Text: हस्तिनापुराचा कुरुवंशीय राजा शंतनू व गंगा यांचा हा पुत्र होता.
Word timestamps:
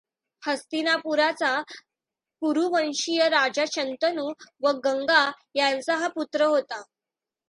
हस्तिनापुराचा 0.43 1.51
कुरुवंशीय 2.41 3.27
राजा 3.29 3.65
शंतनू 3.71 4.31
व 4.61 4.71
गंगा 4.85 5.21
यांचा 5.55 5.97
हा 5.97 6.07
पुत्र 6.07 6.45
होता. 6.45 6.81